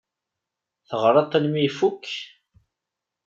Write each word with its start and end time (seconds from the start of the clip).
Teɣriḍ-t 0.87 1.37
armi 1.37 1.61
ifukk? 1.67 2.07